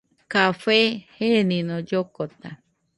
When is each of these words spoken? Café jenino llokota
Café 0.31 0.79
jenino 1.17 1.75
llokota 1.89 2.49